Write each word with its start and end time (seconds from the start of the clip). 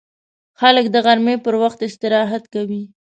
خلک 0.59 0.85
د 0.91 0.95
غرمې 1.05 1.35
پر 1.45 1.53
وخت 1.61 1.79
استراحت 1.87 2.43
کوي 2.53 2.83